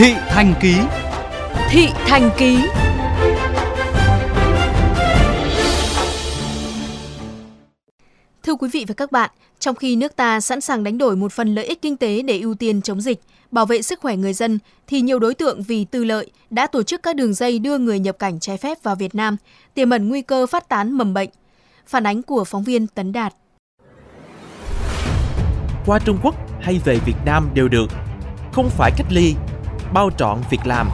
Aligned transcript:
Thị 0.00 0.14
Thành 0.28 0.54
Ký 0.60 0.74
Thị 1.70 1.88
Thành 2.06 2.30
Ký 2.38 2.58
Thưa 8.42 8.54
quý 8.54 8.68
vị 8.72 8.84
và 8.88 8.94
các 8.94 9.12
bạn, 9.12 9.30
trong 9.58 9.74
khi 9.74 9.96
nước 9.96 10.16
ta 10.16 10.40
sẵn 10.40 10.60
sàng 10.60 10.84
đánh 10.84 10.98
đổi 10.98 11.16
một 11.16 11.32
phần 11.32 11.54
lợi 11.54 11.64
ích 11.64 11.82
kinh 11.82 11.96
tế 11.96 12.22
để 12.22 12.40
ưu 12.40 12.54
tiên 12.54 12.82
chống 12.82 13.00
dịch, 13.00 13.20
bảo 13.50 13.66
vệ 13.66 13.82
sức 13.82 14.00
khỏe 14.00 14.16
người 14.16 14.32
dân, 14.32 14.58
thì 14.86 15.00
nhiều 15.00 15.18
đối 15.18 15.34
tượng 15.34 15.62
vì 15.62 15.84
tư 15.84 16.04
lợi 16.04 16.30
đã 16.50 16.66
tổ 16.66 16.82
chức 16.82 17.02
các 17.02 17.16
đường 17.16 17.34
dây 17.34 17.58
đưa 17.58 17.78
người 17.78 17.98
nhập 17.98 18.18
cảnh 18.18 18.40
trái 18.40 18.56
phép 18.56 18.82
vào 18.82 18.94
Việt 18.96 19.14
Nam, 19.14 19.36
tiềm 19.74 19.90
ẩn 19.90 20.08
nguy 20.08 20.22
cơ 20.22 20.46
phát 20.46 20.68
tán 20.68 20.92
mầm 20.92 21.14
bệnh. 21.14 21.30
Phản 21.86 22.06
ánh 22.06 22.22
của 22.22 22.44
phóng 22.44 22.64
viên 22.64 22.86
Tấn 22.86 23.12
Đạt. 23.12 23.34
Qua 25.86 25.98
Trung 26.04 26.18
Quốc 26.22 26.34
hay 26.60 26.80
về 26.84 26.98
Việt 27.06 27.16
Nam 27.24 27.50
đều 27.54 27.68
được, 27.68 27.86
không 28.52 28.70
phải 28.70 28.92
cách 28.96 29.06
ly, 29.10 29.34
bao 29.92 30.10
trọn 30.16 30.38
việc 30.50 30.60
làm. 30.64 30.90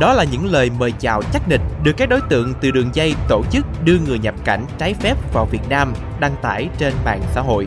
Đó 0.00 0.12
là 0.12 0.24
những 0.24 0.52
lời 0.52 0.70
mời 0.78 0.92
chào 0.98 1.22
chắc 1.32 1.48
nịch 1.48 1.60
được 1.82 1.92
các 1.96 2.08
đối 2.08 2.20
tượng 2.20 2.54
từ 2.60 2.70
đường 2.70 2.90
dây 2.92 3.14
tổ 3.28 3.42
chức 3.50 3.66
đưa 3.84 3.98
người 3.98 4.18
nhập 4.18 4.34
cảnh 4.44 4.66
trái 4.78 4.94
phép 4.94 5.14
vào 5.32 5.44
Việt 5.44 5.68
Nam 5.68 5.94
đăng 6.20 6.36
tải 6.42 6.68
trên 6.78 6.94
mạng 7.04 7.22
xã 7.34 7.40
hội. 7.40 7.66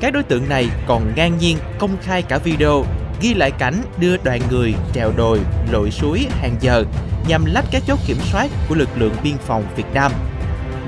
Các 0.00 0.12
đối 0.12 0.22
tượng 0.22 0.48
này 0.48 0.68
còn 0.88 1.12
ngang 1.16 1.38
nhiên 1.38 1.58
công 1.78 1.96
khai 2.02 2.22
cả 2.22 2.38
video 2.38 2.84
ghi 3.20 3.34
lại 3.34 3.50
cảnh 3.50 3.82
đưa 3.98 4.16
đoàn 4.16 4.40
người 4.50 4.74
trèo 4.94 5.12
đồi, 5.16 5.40
lội 5.70 5.90
suối 5.90 6.26
hàng 6.40 6.56
giờ 6.60 6.84
nhằm 7.28 7.44
lách 7.44 7.64
các 7.70 7.82
chốt 7.86 7.98
kiểm 8.06 8.16
soát 8.32 8.50
của 8.68 8.74
lực 8.74 8.88
lượng 8.96 9.14
biên 9.22 9.38
phòng 9.38 9.64
Việt 9.76 9.94
Nam. 9.94 10.12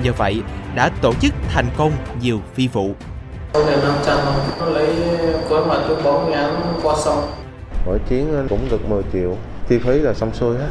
Nhờ 0.03 0.11
vậy, 0.17 0.41
đã 0.75 0.89
tổ 1.01 1.13
chức 1.13 1.33
thành 1.49 1.65
công 1.77 1.91
nhiều 2.21 2.39
phi 2.53 2.67
vụ. 2.67 2.91
Tôi 3.53 3.65
500 3.65 4.17
nó 4.59 4.65
lấy 4.65 4.87
gói 5.49 5.65
mặt 5.65 5.77
tôi 5.87 6.03
4 6.03 6.31
ngàn 6.31 6.55
qua 6.83 6.95
sông. 7.05 7.42
Mỗi 7.85 7.99
chuyến 8.09 8.31
ờ, 8.31 8.45
cũng 8.49 8.59
được 8.71 8.89
10 8.89 9.03
triệu, 9.13 9.35
chi 9.69 9.79
phí 9.79 9.99
là 9.99 10.13
xong 10.13 10.33
xuôi 10.33 10.57
hết. 10.57 10.69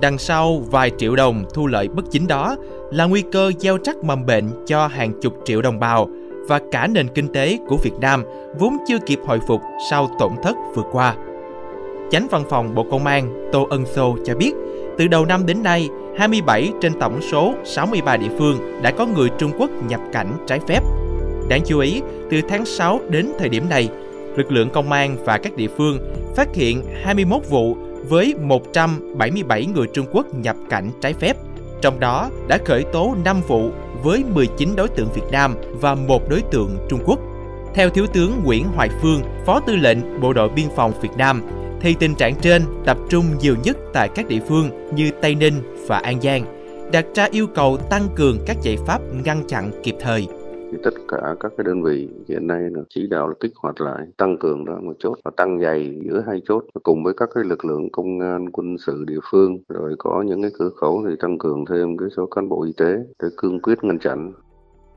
Đằng 0.00 0.18
sau 0.18 0.62
vài 0.70 0.90
triệu 0.98 1.16
đồng 1.16 1.44
thu 1.54 1.66
lợi 1.66 1.88
bất 1.88 2.04
chính 2.10 2.26
đó 2.26 2.56
là 2.92 3.04
nguy 3.04 3.22
cơ 3.32 3.52
gieo 3.58 3.78
rắc 3.84 3.96
mầm 4.04 4.26
bệnh 4.26 4.50
cho 4.66 4.86
hàng 4.86 5.12
chục 5.22 5.34
triệu 5.44 5.62
đồng 5.62 5.80
bào 5.80 6.08
và 6.48 6.60
cả 6.70 6.86
nền 6.86 7.08
kinh 7.08 7.32
tế 7.32 7.58
của 7.68 7.76
Việt 7.76 7.94
Nam 8.00 8.24
vốn 8.58 8.76
chưa 8.88 8.98
kịp 9.06 9.18
hồi 9.26 9.40
phục 9.48 9.60
sau 9.90 10.10
tổn 10.18 10.32
thất 10.42 10.56
vừa 10.74 10.82
qua. 10.92 11.14
Chánh 12.10 12.26
văn 12.30 12.44
phòng 12.50 12.74
Bộ 12.74 12.86
Công 12.90 13.06
an 13.06 13.50
Tô 13.52 13.66
Ân 13.70 13.86
Sô 13.86 14.16
cho 14.24 14.34
biết, 14.34 14.52
từ 14.98 15.06
đầu 15.06 15.24
năm 15.24 15.46
đến 15.46 15.62
nay, 15.62 15.88
27 16.18 16.72
trên 16.80 16.92
tổng 17.00 17.20
số 17.22 17.54
63 17.64 18.16
địa 18.16 18.28
phương 18.38 18.82
đã 18.82 18.90
có 18.90 19.06
người 19.06 19.28
Trung 19.38 19.52
Quốc 19.58 19.70
nhập 19.88 20.00
cảnh 20.12 20.36
trái 20.46 20.60
phép. 20.68 20.80
Đáng 21.48 21.60
chú 21.66 21.78
ý, 21.78 22.02
từ 22.30 22.40
tháng 22.48 22.64
6 22.64 23.00
đến 23.08 23.32
thời 23.38 23.48
điểm 23.48 23.68
này, 23.68 23.88
lực 24.36 24.52
lượng 24.52 24.70
công 24.70 24.92
an 24.92 25.16
và 25.24 25.38
các 25.38 25.56
địa 25.56 25.68
phương 25.76 25.98
phát 26.36 26.54
hiện 26.54 26.82
21 27.02 27.42
vụ 27.48 27.76
với 28.08 28.34
177 28.40 29.66
người 29.66 29.86
Trung 29.94 30.06
Quốc 30.12 30.34
nhập 30.34 30.56
cảnh 30.70 30.90
trái 31.00 31.14
phép. 31.14 31.36
Trong 31.80 32.00
đó 32.00 32.30
đã 32.48 32.58
khởi 32.64 32.84
tố 32.92 33.14
5 33.24 33.40
vụ 33.48 33.70
với 34.02 34.24
19 34.34 34.76
đối 34.76 34.88
tượng 34.88 35.08
Việt 35.14 35.30
Nam 35.30 35.54
và 35.80 35.94
một 35.94 36.28
đối 36.28 36.42
tượng 36.42 36.76
Trung 36.88 37.00
Quốc. 37.06 37.18
Theo 37.74 37.90
Thiếu 37.90 38.06
tướng 38.06 38.40
Nguyễn 38.44 38.64
Hoài 38.64 38.88
Phương, 39.02 39.20
Phó 39.46 39.60
Tư 39.60 39.76
lệnh 39.76 40.20
Bộ 40.20 40.32
đội 40.32 40.48
Biên 40.48 40.66
phòng 40.76 40.92
Việt 41.00 41.16
Nam, 41.16 41.42
thì 41.80 41.94
tình 42.00 42.14
trạng 42.14 42.34
trên 42.34 42.62
tập 42.84 42.98
trung 43.10 43.24
nhiều 43.40 43.56
nhất 43.64 43.76
tại 43.92 44.08
các 44.14 44.28
địa 44.28 44.40
phương 44.48 44.94
như 44.94 45.10
Tây 45.22 45.34
Ninh 45.34 45.54
và 45.86 45.98
An 45.98 46.20
Giang, 46.20 46.44
đặt 46.92 47.04
ra 47.14 47.28
yêu 47.30 47.46
cầu 47.46 47.76
tăng 47.76 48.08
cường 48.14 48.38
các 48.46 48.56
giải 48.62 48.76
pháp 48.86 49.00
ngăn 49.24 49.42
chặn 49.48 49.70
kịp 49.82 49.94
thời 50.00 50.28
tất 50.84 50.94
cả 51.08 51.34
các 51.40 51.52
cái 51.56 51.64
đơn 51.64 51.82
vị 51.82 52.08
hiện 52.28 52.46
nay 52.46 52.60
là 52.60 52.82
chỉ 52.88 53.06
đạo 53.06 53.28
là 53.28 53.34
kích 53.40 53.52
hoạt 53.56 53.80
lại 53.80 54.06
tăng 54.16 54.38
cường 54.38 54.64
đó 54.64 54.78
một 54.82 54.92
chốt 54.98 55.18
và 55.24 55.30
tăng 55.36 55.60
dày 55.60 56.00
giữa 56.04 56.24
hai 56.26 56.42
chốt 56.48 56.64
cùng 56.82 57.04
với 57.04 57.14
các 57.16 57.28
cái 57.34 57.44
lực 57.44 57.64
lượng 57.64 57.88
công 57.92 58.20
an 58.20 58.50
quân 58.52 58.76
sự 58.86 59.04
địa 59.06 59.18
phương 59.30 59.58
rồi 59.68 59.94
có 59.98 60.22
những 60.26 60.42
cái 60.42 60.50
cửa 60.58 60.70
khẩu 60.80 61.04
thì 61.08 61.14
tăng 61.20 61.38
cường 61.38 61.64
thêm 61.70 61.96
cái 61.96 62.08
số 62.16 62.26
cán 62.26 62.48
bộ 62.48 62.64
y 62.64 62.72
tế 62.76 62.94
để 63.22 63.28
cương 63.36 63.60
quyết 63.60 63.84
ngăn 63.84 63.98
chặn 63.98 64.32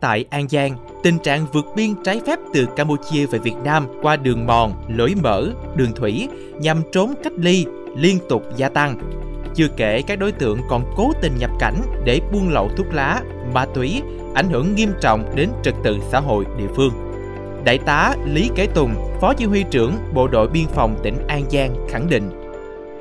Tại 0.02 0.26
An 0.30 0.48
Giang, 0.50 0.72
tình 1.04 1.20
trạng 1.24 1.46
vượt 1.54 1.66
biên 1.76 1.90
trái 2.04 2.22
phép 2.26 2.40
từ 2.54 2.66
Campuchia 2.76 3.26
về 3.26 3.40
Việt 3.40 3.56
Nam 3.64 3.86
qua 4.02 4.16
đường 4.16 4.46
mòn, 4.48 4.72
lối 4.98 5.14
mở, 5.24 5.50
đường 5.76 5.92
thủy 5.96 6.28
nhằm 6.60 6.78
trốn 6.92 7.14
cách 7.24 7.34
ly 7.38 7.66
liên 7.96 8.18
tục 8.30 8.44
gia 8.56 8.70
tăng. 8.70 8.98
Chưa 9.58 9.68
kể 9.78 10.02
các 10.02 10.20
đối 10.20 10.32
tượng 10.32 10.60
còn 10.70 10.94
cố 10.96 11.14
tình 11.22 11.38
nhập 11.40 11.52
cảnh 11.60 11.82
để 12.06 12.22
buôn 12.32 12.50
lậu 12.50 12.70
thuốc 12.78 12.94
lá, 12.94 13.22
ma 13.54 13.66
túy, 13.74 14.02
ảnh 14.36 14.50
hưởng 14.50 14.76
nghiêm 14.76 14.90
trọng 15.02 15.36
đến 15.36 15.50
trật 15.64 15.74
tự 15.84 15.98
xã 16.12 16.20
hội 16.20 16.46
địa 16.58 16.68
phương. 16.76 16.94
Đại 17.66 17.78
tá 17.78 18.16
Lý 18.26 18.50
Kế 18.56 18.68
Tùng, 18.68 18.94
Phó 19.22 19.34
Chỉ 19.34 19.46
huy 19.46 19.64
trưởng 19.72 19.94
Bộ 20.14 20.28
đội 20.28 20.50
Biên 20.50 20.68
phòng 20.68 21.00
tỉnh 21.04 21.16
An 21.28 21.50
Giang 21.50 21.76
khẳng 21.90 22.10
định. 22.10 22.30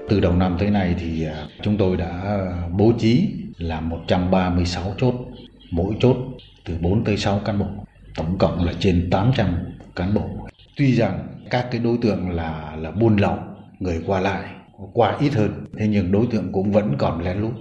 Từ 0.09 0.21
đầu 0.21 0.33
năm 0.33 0.56
tới 0.59 0.71
nay 0.71 0.95
thì 0.99 1.25
à, 1.25 1.47
chúng 1.62 1.77
tôi 1.77 1.97
đã 1.97 2.39
bố 2.78 2.93
trí 2.99 3.33
là 3.59 3.81
136 3.81 4.95
chốt, 4.99 5.15
mỗi 5.71 5.95
chốt 6.00 6.16
từ 6.65 6.75
4 6.81 7.05
tới 7.05 7.16
6 7.16 7.39
cán 7.45 7.59
bộ, 7.59 7.66
tổng 8.15 8.39
cộng 8.39 8.65
là 8.65 8.72
trên 8.78 9.11
800 9.11 9.56
cán 9.97 10.15
bộ. 10.15 10.22
Tuy 10.77 10.95
rằng 10.95 11.28
các 11.50 11.69
cái 11.71 11.81
đối 11.81 11.99
tượng 12.03 12.31
là 12.31 12.77
là 12.78 12.91
buôn 12.91 13.16
lậu, 13.16 13.39
người 13.78 14.03
qua 14.06 14.21
lại 14.21 14.56
qua 14.92 15.16
ít 15.20 15.34
hơn, 15.34 15.66
thế 15.78 15.88
nhưng 15.88 16.12
đối 16.12 16.26
tượng 16.26 16.53
cũng 16.53 16.72
vẫn 16.72 16.94
còn 16.98 17.25
lén 17.25 17.38
lút. 17.38 17.53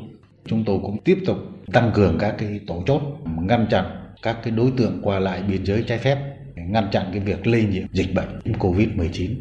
Chúng 0.46 0.64
tôi 0.66 0.80
cũng 0.84 0.98
tiếp 1.04 1.18
tục 1.26 1.38
tăng 1.74 1.92
cường 1.94 2.18
các 2.20 2.36
cái 2.38 2.60
tổ 2.68 2.84
chốt 2.88 3.02
ngăn 3.42 3.68
chặn 3.70 3.86
các 4.22 4.38
cái 4.44 4.52
đối 4.52 4.72
tượng 4.78 5.00
qua 5.04 5.20
lại 5.20 5.44
biên 5.50 5.66
giới 5.66 5.84
trái 5.88 5.98
phép, 5.98 6.18
ngăn 6.56 6.88
chặn 6.92 7.06
cái 7.12 7.20
việc 7.20 7.48
lây 7.48 7.64
nhiễm 7.64 7.84
dịch 7.92 8.14
bệnh 8.16 8.42
COVID-19. 8.60 9.36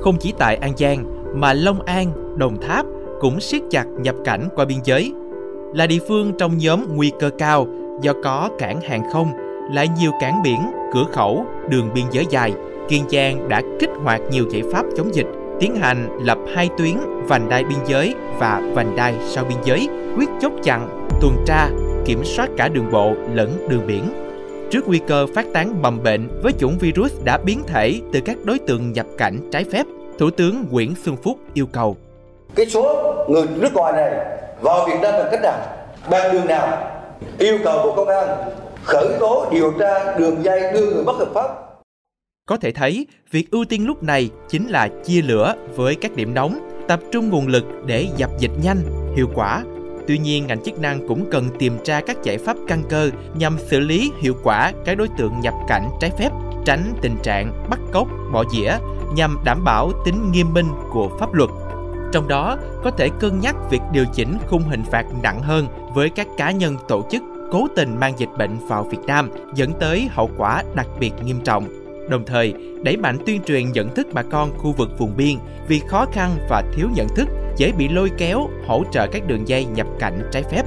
Không 0.00 0.16
chỉ 0.20 0.32
tại 0.38 0.56
An 0.56 0.76
Giang 0.76 1.04
mà 1.40 1.52
Long 1.52 1.82
An, 1.82 2.38
Đồng 2.38 2.60
Tháp 2.62 2.86
cũng 3.20 3.40
siết 3.40 3.62
chặt 3.70 3.84
nhập 4.00 4.14
cảnh 4.24 4.48
qua 4.56 4.64
biên 4.64 4.78
giới. 4.84 5.12
Là 5.74 5.86
địa 5.86 5.98
phương 6.08 6.32
trong 6.38 6.58
nhóm 6.58 6.96
nguy 6.96 7.12
cơ 7.20 7.30
cao 7.38 7.66
do 8.02 8.12
có 8.24 8.50
cảng 8.58 8.80
hàng 8.80 9.02
không, 9.12 9.32
lại 9.72 9.88
nhiều 10.00 10.10
cảng 10.20 10.42
biển, 10.42 10.60
cửa 10.92 11.04
khẩu, 11.12 11.44
đường 11.68 11.88
biên 11.94 12.04
giới 12.10 12.24
dài, 12.30 12.52
Kiên 12.88 13.08
Giang 13.08 13.48
đã 13.48 13.62
kích 13.80 13.90
hoạt 14.04 14.20
nhiều 14.30 14.44
giải 14.50 14.62
pháp 14.72 14.86
chống 14.96 15.14
dịch, 15.14 15.26
tiến 15.62 15.76
hành 15.76 16.18
lập 16.20 16.38
hai 16.54 16.70
tuyến 16.78 16.94
vành 17.28 17.48
đai 17.48 17.64
biên 17.64 17.78
giới 17.86 18.14
và 18.38 18.62
vành 18.74 18.96
đai 18.96 19.14
sau 19.28 19.44
biên 19.44 19.58
giới, 19.64 19.88
quyết 20.16 20.28
chốt 20.40 20.52
chặn, 20.62 21.08
tuần 21.20 21.36
tra, 21.46 21.68
kiểm 22.04 22.24
soát 22.24 22.48
cả 22.56 22.68
đường 22.68 22.90
bộ 22.92 23.12
lẫn 23.32 23.68
đường 23.68 23.86
biển. 23.86 24.04
Trước 24.70 24.88
nguy 24.88 25.00
cơ 25.06 25.26
phát 25.34 25.46
tán 25.54 25.82
mầm 25.82 26.02
bệnh 26.02 26.28
với 26.42 26.52
chủng 26.58 26.78
virus 26.78 27.12
đã 27.24 27.38
biến 27.38 27.62
thể 27.66 28.00
từ 28.12 28.20
các 28.24 28.36
đối 28.44 28.58
tượng 28.58 28.92
nhập 28.92 29.06
cảnh 29.18 29.38
trái 29.52 29.64
phép, 29.72 29.86
Thủ 30.18 30.30
tướng 30.30 30.64
Nguyễn 30.70 30.94
Xuân 31.04 31.16
Phúc 31.16 31.38
yêu 31.54 31.66
cầu. 31.72 31.96
Cái 32.54 32.66
số 32.66 33.14
người 33.28 33.44
nước 33.56 33.74
ngoài 33.74 33.92
này 33.92 34.26
vào 34.60 34.86
Việt 34.86 34.98
Nam 35.02 35.14
bằng 35.18 35.28
cách 35.30 35.40
nào, 35.42 35.58
bằng 36.10 36.32
đường 36.32 36.46
nào, 36.46 36.90
yêu 37.38 37.58
cầu 37.64 37.82
Bộ 37.82 37.94
Công 37.96 38.08
an 38.08 38.28
khởi 38.84 39.08
tố 39.20 39.46
điều 39.52 39.72
tra 39.78 40.18
đường 40.18 40.44
dây 40.44 40.72
đưa 40.72 40.94
người 40.94 41.04
bất 41.04 41.16
hợp 41.18 41.28
pháp. 41.34 41.71
Có 42.52 42.58
thể 42.58 42.72
thấy, 42.72 43.06
việc 43.30 43.50
ưu 43.50 43.64
tiên 43.64 43.86
lúc 43.86 44.02
này 44.02 44.30
chính 44.48 44.68
là 44.68 44.88
chia 45.04 45.22
lửa 45.22 45.54
với 45.76 45.94
các 45.94 46.16
điểm 46.16 46.34
nóng, 46.34 46.68
tập 46.88 47.00
trung 47.12 47.28
nguồn 47.28 47.46
lực 47.46 47.64
để 47.86 48.08
dập 48.16 48.30
dịch 48.38 48.50
nhanh, 48.62 48.78
hiệu 49.16 49.28
quả. 49.34 49.64
Tuy 50.08 50.18
nhiên, 50.18 50.46
ngành 50.46 50.62
chức 50.64 50.78
năng 50.78 51.08
cũng 51.08 51.30
cần 51.30 51.48
tìm 51.58 51.72
ra 51.84 52.00
các 52.00 52.22
giải 52.22 52.38
pháp 52.38 52.56
căn 52.68 52.82
cơ 52.88 53.10
nhằm 53.34 53.58
xử 53.58 53.80
lý 53.80 54.10
hiệu 54.20 54.34
quả 54.42 54.72
các 54.84 54.98
đối 54.98 55.08
tượng 55.08 55.40
nhập 55.40 55.54
cảnh 55.68 55.88
trái 56.00 56.10
phép, 56.18 56.30
tránh 56.64 56.92
tình 57.02 57.16
trạng 57.22 57.66
bắt 57.70 57.80
cóc, 57.92 58.08
bỏ 58.32 58.44
dĩa 58.52 58.78
nhằm 59.14 59.38
đảm 59.44 59.64
bảo 59.64 59.92
tính 60.04 60.32
nghiêm 60.32 60.54
minh 60.54 60.68
của 60.92 61.10
pháp 61.20 61.34
luật. 61.34 61.50
Trong 62.12 62.28
đó, 62.28 62.58
có 62.82 62.90
thể 62.90 63.08
cân 63.20 63.40
nhắc 63.40 63.56
việc 63.70 63.82
điều 63.92 64.04
chỉnh 64.14 64.36
khung 64.46 64.62
hình 64.62 64.82
phạt 64.90 65.04
nặng 65.22 65.42
hơn 65.42 65.66
với 65.94 66.08
các 66.08 66.26
cá 66.36 66.50
nhân 66.50 66.76
tổ 66.88 67.06
chức 67.10 67.22
cố 67.50 67.66
tình 67.76 68.00
mang 68.00 68.18
dịch 68.18 68.30
bệnh 68.38 68.58
vào 68.68 68.84
Việt 68.84 69.00
Nam 69.06 69.30
dẫn 69.54 69.72
tới 69.80 70.08
hậu 70.10 70.30
quả 70.36 70.62
đặc 70.74 70.86
biệt 71.00 71.12
nghiêm 71.24 71.40
trọng. 71.44 71.81
Đồng 72.12 72.24
thời, 72.24 72.54
đẩy 72.82 72.96
mạnh 72.96 73.18
tuyên 73.26 73.40
truyền 73.46 73.72
nhận 73.72 73.94
thức 73.94 74.06
bà 74.12 74.22
con 74.22 74.50
khu 74.58 74.72
vực 74.72 74.98
vùng 74.98 75.16
biên 75.16 75.36
vì 75.68 75.80
khó 75.88 76.06
khăn 76.12 76.36
và 76.48 76.62
thiếu 76.76 76.88
nhận 76.94 77.08
thức 77.08 77.28
dễ 77.56 77.72
bị 77.72 77.88
lôi 77.88 78.10
kéo 78.18 78.48
hỗ 78.66 78.82
trợ 78.92 79.06
các 79.06 79.26
đường 79.26 79.48
dây 79.48 79.64
nhập 79.64 79.86
cảnh 79.98 80.28
trái 80.32 80.42
phép. 80.42 80.62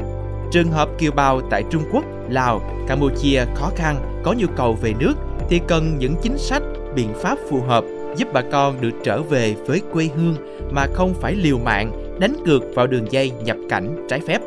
Trường 0.51 0.71
hợp 0.71 0.89
kiều 0.97 1.11
bào 1.11 1.41
tại 1.49 1.63
Trung 1.71 1.83
Quốc, 1.91 2.03
Lào, 2.29 2.85
Campuchia 2.87 3.45
khó 3.55 3.71
khăn 3.75 4.21
có 4.23 4.33
nhu 4.37 4.47
cầu 4.55 4.77
về 4.81 4.93
nước 4.99 5.13
thì 5.49 5.61
cần 5.67 5.95
những 5.99 6.15
chính 6.21 6.37
sách, 6.37 6.63
biện 6.95 7.09
pháp 7.15 7.37
phù 7.49 7.61
hợp 7.61 7.83
giúp 8.17 8.27
bà 8.33 8.41
con 8.51 8.81
được 8.81 8.93
trở 9.03 9.21
về 9.21 9.55
với 9.67 9.81
quê 9.93 10.09
hương 10.15 10.35
mà 10.71 10.87
không 10.93 11.13
phải 11.13 11.35
liều 11.35 11.57
mạng 11.57 12.17
đánh 12.19 12.35
cược 12.45 12.63
vào 12.75 12.87
đường 12.87 13.11
dây 13.11 13.31
nhập 13.43 13.57
cảnh 13.69 14.05
trái 14.09 14.19
phép. 14.27 14.41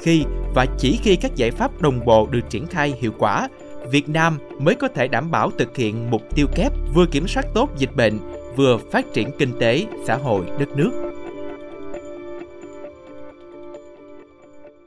Khi 0.00 0.24
và 0.54 0.66
chỉ 0.78 0.98
khi 1.02 1.16
các 1.16 1.36
giải 1.36 1.50
pháp 1.50 1.82
đồng 1.82 2.04
bộ 2.04 2.28
được 2.30 2.50
triển 2.50 2.66
khai 2.66 2.94
hiệu 3.00 3.12
quả, 3.18 3.48
Việt 3.90 4.08
Nam 4.08 4.38
mới 4.58 4.74
có 4.74 4.88
thể 4.88 5.08
đảm 5.08 5.30
bảo 5.30 5.50
thực 5.50 5.76
hiện 5.76 6.10
mục 6.10 6.22
tiêu 6.34 6.46
kép 6.54 6.72
vừa 6.94 7.06
kiểm 7.06 7.28
soát 7.28 7.46
tốt 7.54 7.70
dịch 7.76 7.96
bệnh, 7.96 8.18
vừa 8.56 8.78
phát 8.92 9.12
triển 9.12 9.30
kinh 9.38 9.58
tế, 9.60 9.86
xã 10.04 10.16
hội 10.16 10.44
đất 10.58 10.68
nước. 10.76 11.03